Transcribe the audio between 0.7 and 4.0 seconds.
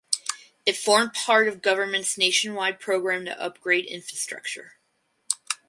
formed part of government’s nationwide programme to upgrade